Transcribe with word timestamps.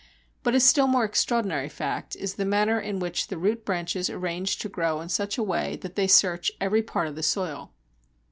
But 0.41 0.55
a 0.55 0.59
still 0.59 0.87
more 0.87 1.03
extraordinary 1.03 1.69
fact 1.69 2.15
is 2.15 2.33
the 2.33 2.43
manner 2.43 2.79
in 2.79 2.97
which 2.99 3.27
the 3.27 3.37
root 3.37 3.63
branches 3.63 4.09
arrange 4.09 4.57
to 4.57 4.67
grow 4.67 4.99
in 4.99 5.09
such 5.09 5.37
a 5.37 5.43
way 5.43 5.75
that 5.75 5.95
they 5.95 6.07
search 6.07 6.51
every 6.59 6.81
part 6.81 7.07
of 7.07 7.15
the 7.15 7.21
soil. 7.21 7.71